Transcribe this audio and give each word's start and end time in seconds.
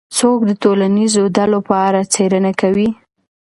څوک 0.17 0.39
د 0.49 0.51
ټولنیزو 0.63 1.23
ډلو 1.37 1.59
په 1.67 1.75
اړه 1.87 2.01
څېړنه 2.13 2.51
کوي؟ 2.61 2.89